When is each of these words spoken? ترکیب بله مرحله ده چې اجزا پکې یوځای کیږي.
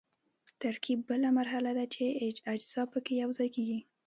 ترکیب 0.61 0.99
بله 1.09 1.29
مرحله 1.37 1.71
ده 1.77 1.85
چې 1.93 2.03
اجزا 2.55 2.83
پکې 2.91 3.13
یوځای 3.23 3.49
کیږي. 3.55 3.79